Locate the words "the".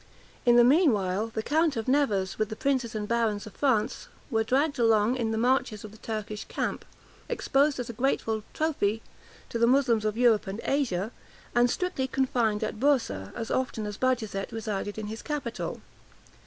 0.55-0.63, 1.27-1.43, 2.49-2.55, 5.29-5.37, 5.91-5.99, 9.59-9.67